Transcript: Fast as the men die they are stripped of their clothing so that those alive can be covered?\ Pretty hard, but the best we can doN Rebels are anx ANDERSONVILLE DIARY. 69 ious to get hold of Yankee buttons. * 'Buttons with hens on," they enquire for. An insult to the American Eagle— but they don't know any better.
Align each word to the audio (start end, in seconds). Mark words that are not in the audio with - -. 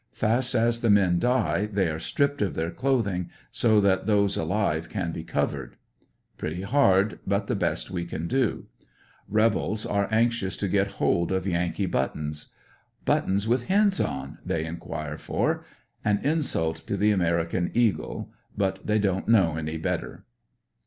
Fast 0.13 0.55
as 0.55 0.81
the 0.81 0.89
men 0.89 1.19
die 1.19 1.67
they 1.71 1.87
are 1.87 1.99
stripped 1.99 2.41
of 2.41 2.55
their 2.55 2.71
clothing 2.71 3.29
so 3.51 3.79
that 3.81 4.07
those 4.07 4.35
alive 4.35 4.89
can 4.89 5.11
be 5.11 5.23
covered?\ 5.23 5.75
Pretty 6.39 6.63
hard, 6.63 7.19
but 7.27 7.45
the 7.45 7.53
best 7.53 7.91
we 7.91 8.05
can 8.05 8.27
doN 8.27 8.63
Rebels 9.29 9.85
are 9.85 10.05
anx 10.11 10.41
ANDERSONVILLE 10.41 10.41
DIARY. 10.41 10.49
69 10.49 10.49
ious 10.49 10.57
to 10.57 10.67
get 10.67 10.97
hold 10.97 11.31
of 11.31 11.45
Yankee 11.45 11.85
buttons. 11.85 12.47
* 12.77 13.05
'Buttons 13.05 13.47
with 13.47 13.65
hens 13.67 13.99
on," 13.99 14.39
they 14.43 14.65
enquire 14.65 15.19
for. 15.19 15.63
An 16.03 16.17
insult 16.23 16.77
to 16.87 16.97
the 16.97 17.11
American 17.11 17.69
Eagle— 17.75 18.31
but 18.57 18.79
they 18.83 18.97
don't 18.97 19.27
know 19.27 19.55
any 19.55 19.77
better. 19.77 20.25